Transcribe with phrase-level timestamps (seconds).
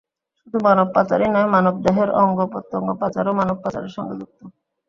[0.37, 4.39] শুধু মানব পাচারই নয়, মানবদেহের অঙ্গপ্রত্যঙ্গ পাচারও মানব পাচারের সঙ্গে যুক্ত।